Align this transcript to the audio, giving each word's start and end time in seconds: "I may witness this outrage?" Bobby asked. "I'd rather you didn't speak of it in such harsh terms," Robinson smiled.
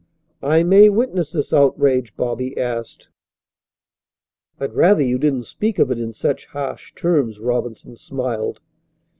"I 0.41 0.63
may 0.63 0.89
witness 0.89 1.31
this 1.31 1.53
outrage?" 1.53 2.15
Bobby 2.17 2.57
asked. 2.57 3.09
"I'd 4.59 4.73
rather 4.73 5.03
you 5.03 5.19
didn't 5.19 5.43
speak 5.45 5.77
of 5.77 5.91
it 5.91 5.99
in 5.99 6.11
such 6.11 6.47
harsh 6.47 6.95
terms," 6.95 7.39
Robinson 7.39 7.95
smiled. 7.97 8.61